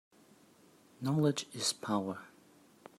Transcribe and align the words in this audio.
Knowledge 0.99 1.45
is 1.53 1.73
power. 1.73 2.23